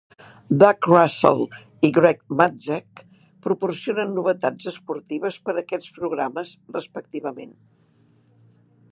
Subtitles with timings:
[0.61, 1.43] Doug Russell
[1.89, 3.03] i Greg Matzek
[3.47, 7.53] proporcionen novetats esportives per a aquests programes, respectivament.